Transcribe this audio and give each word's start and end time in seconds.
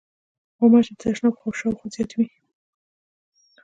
غوماشې 0.57 0.91
د 0.95 0.99
تشناب 1.01 1.33
شاوخوا 1.59 1.87
زیاتې 1.93 2.15
وي. 2.17 2.27